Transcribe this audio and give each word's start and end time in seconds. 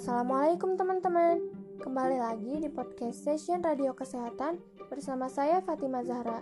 Assalamualaikum 0.00 0.80
teman-teman. 0.80 1.44
Kembali 1.76 2.24
lagi 2.24 2.56
di 2.56 2.72
podcast 2.72 3.20
session 3.20 3.60
Radio 3.60 3.92
Kesehatan 3.92 4.56
Bersama 4.88 5.28
saya 5.28 5.60
Fatima 5.60 6.00
Zahra. 6.00 6.40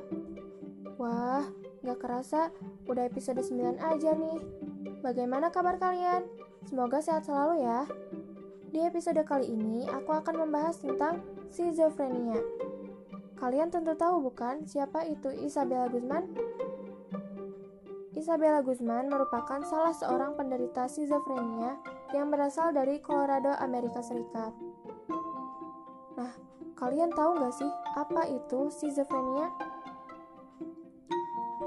Wah, 0.94 1.42
gak 1.82 1.98
kerasa 1.98 2.54
udah 2.86 3.10
episode 3.10 3.42
9 3.42 3.82
aja 3.82 4.14
nih. 4.14 4.38
Bagaimana 5.02 5.50
kabar 5.50 5.74
kalian? 5.74 6.22
Semoga 6.70 7.02
sehat 7.02 7.26
selalu 7.26 7.66
ya. 7.66 7.82
Di 8.70 8.78
episode 8.86 9.26
kali 9.26 9.50
ini 9.50 9.90
aku 9.90 10.14
akan 10.14 10.46
membahas 10.46 10.78
tentang 10.78 11.26
schizophrenia 11.50 12.38
Kalian 13.42 13.74
tentu 13.74 13.98
tahu 13.98 14.22
bukan 14.22 14.70
siapa 14.70 15.02
itu 15.02 15.34
Isabella 15.34 15.90
Guzman? 15.90 16.30
Isabella 18.18 18.66
Guzman 18.66 19.06
merupakan 19.06 19.62
salah 19.62 19.94
seorang 19.94 20.34
penderita 20.34 20.90
schizophrenia 20.90 21.78
yang 22.10 22.34
berasal 22.34 22.74
dari 22.74 22.98
Colorado, 22.98 23.54
Amerika 23.62 24.02
Serikat. 24.02 24.50
Nah, 26.18 26.34
kalian 26.74 27.14
tahu 27.14 27.38
nggak 27.38 27.54
sih 27.54 27.70
apa 27.94 28.26
itu 28.26 28.74
schizophrenia? 28.74 29.54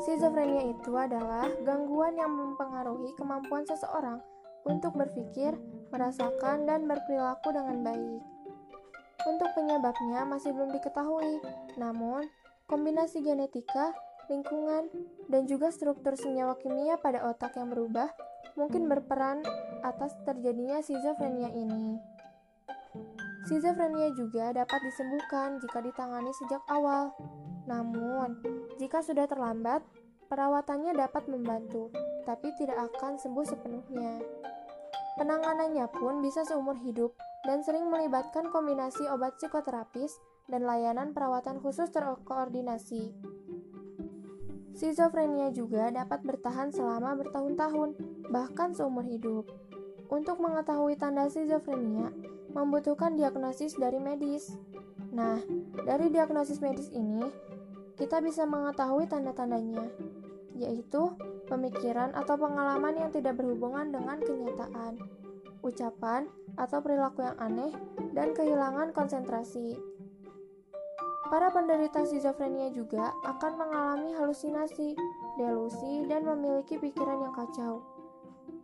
Schizophrenia 0.03 0.75
itu 0.75 0.91
adalah 0.91 1.47
gangguan 1.63 2.19
yang 2.19 2.35
mempengaruhi 2.35 3.15
kemampuan 3.15 3.63
seseorang 3.63 4.19
untuk 4.67 4.91
berpikir, 4.91 5.55
merasakan, 5.87 6.67
dan 6.67 6.83
berperilaku 6.83 7.55
dengan 7.55 7.79
baik. 7.79 8.19
Untuk 9.23 9.49
penyebabnya 9.55 10.27
masih 10.27 10.51
belum 10.51 10.75
diketahui, 10.75 11.39
namun 11.79 12.27
kombinasi 12.67 13.23
genetika 13.23 13.95
lingkungan, 14.31 14.87
dan 15.27 15.43
juga 15.45 15.67
struktur 15.69 16.15
senyawa 16.15 16.55
kimia 16.55 16.95
pada 16.95 17.27
otak 17.27 17.59
yang 17.59 17.67
berubah 17.67 18.07
mungkin 18.55 18.87
berperan 18.87 19.43
atas 19.83 20.15
terjadinya 20.23 20.79
schizophrenia 20.79 21.51
ini. 21.51 21.99
Schizophrenia 23.47 24.13
juga 24.15 24.53
dapat 24.53 24.79
disembuhkan 24.85 25.59
jika 25.59 25.83
ditangani 25.83 26.31
sejak 26.39 26.61
awal. 26.71 27.11
Namun, 27.65 28.37
jika 28.77 29.01
sudah 29.03 29.25
terlambat, 29.25 29.81
perawatannya 30.29 30.95
dapat 30.95 31.27
membantu, 31.27 31.91
tapi 32.23 32.53
tidak 32.55 32.91
akan 32.91 33.17
sembuh 33.17 33.45
sepenuhnya. 33.45 34.21
Penanganannya 35.19 35.85
pun 35.91 36.23
bisa 36.23 36.47
seumur 36.47 36.79
hidup 36.79 37.13
dan 37.43 37.65
sering 37.65 37.89
melibatkan 37.89 38.47
kombinasi 38.47 39.05
obat 39.11 39.35
psikoterapis 39.41 40.15
dan 40.47 40.63
layanan 40.63 41.11
perawatan 41.11 41.59
khusus 41.59 41.89
terkoordinasi. 41.91 43.11
Schizophrenia 44.71 45.51
juga 45.51 45.91
dapat 45.91 46.23
bertahan 46.23 46.71
selama 46.71 47.15
bertahun-tahun, 47.19 47.95
bahkan 48.31 48.71
seumur 48.71 49.03
hidup. 49.03 49.47
Untuk 50.11 50.43
mengetahui 50.43 50.99
tanda 50.99 51.31
schizophrenia, 51.31 52.11
membutuhkan 52.51 53.15
diagnosis 53.15 53.79
dari 53.79 53.99
medis. 53.99 54.55
Nah, 55.11 55.39
dari 55.87 56.11
diagnosis 56.11 56.59
medis 56.59 56.91
ini, 56.91 57.23
kita 57.95 58.19
bisa 58.19 58.43
mengetahui 58.47 59.07
tanda-tandanya, 59.07 59.87
yaitu 60.55 61.15
pemikiran 61.47 62.11
atau 62.15 62.35
pengalaman 62.39 62.95
yang 62.95 63.11
tidak 63.11 63.39
berhubungan 63.39 63.91
dengan 63.91 64.19
kenyataan, 64.19 64.99
ucapan 65.63 66.27
atau 66.55 66.79
perilaku 66.83 67.23
yang 67.23 67.37
aneh, 67.39 67.71
dan 68.11 68.35
kehilangan 68.35 68.91
konsentrasi. 68.91 69.79
Para 71.31 71.47
penderita 71.47 72.03
skizofrenia 72.03 72.75
juga 72.75 73.15
akan 73.23 73.55
mengalami 73.55 74.11
halusinasi, 74.19 74.99
delusi, 75.39 76.03
dan 76.11 76.27
memiliki 76.27 76.75
pikiran 76.75 77.23
yang 77.23 77.31
kacau. 77.31 77.79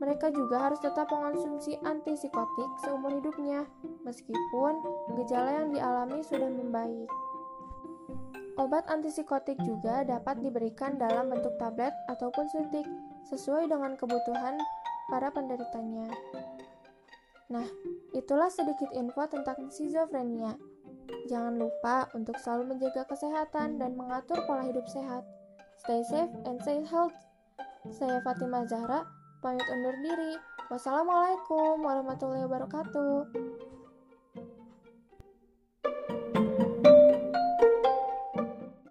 Mereka 0.03 0.35
juga 0.35 0.67
harus 0.67 0.83
tetap 0.83 1.07
mengonsumsi 1.07 1.79
antipsikotik 1.87 2.67
seumur 2.83 3.15
hidupnya, 3.15 3.63
meskipun 4.03 4.83
gejala 5.15 5.63
yang 5.63 5.71
dialami 5.71 6.19
sudah 6.27 6.51
membaik. 6.51 7.07
Obat 8.59 8.83
antipsikotik 8.91 9.55
juga 9.63 10.03
dapat 10.03 10.43
diberikan 10.43 10.99
dalam 10.99 11.31
bentuk 11.31 11.55
tablet 11.55 11.95
ataupun 12.11 12.51
suntik, 12.51 12.83
sesuai 13.31 13.71
dengan 13.71 13.95
kebutuhan 13.95 14.59
para 15.07 15.31
penderitanya. 15.31 16.11
Nah, 17.47 17.63
itulah 18.11 18.51
sedikit 18.51 18.91
info 18.91 19.23
tentang 19.31 19.71
skizofrenia. 19.71 20.59
Jangan 21.27 21.59
lupa 21.59 22.07
untuk 22.15 22.35
selalu 22.39 22.75
menjaga 22.75 23.03
kesehatan 23.07 23.79
dan 23.79 23.95
mengatur 23.95 24.39
pola 24.47 24.63
hidup 24.67 24.87
sehat. 24.87 25.23
Stay 25.79 26.01
safe 26.07 26.31
and 26.47 26.59
stay 26.63 26.81
healthy. 26.87 27.15
Saya 27.87 28.19
Fatimah 28.23 28.67
Zahra, 28.67 29.07
pamit 29.39 29.63
undur 29.71 29.95
diri. 30.03 30.35
Wassalamualaikum 30.67 31.79
warahmatullahi 31.79 32.43
wabarakatuh. 32.43 33.56